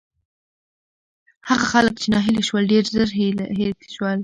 [1.49, 3.09] هغه خلک چې ناهیلي شول، ډېر ژر
[3.57, 4.19] هېر شول.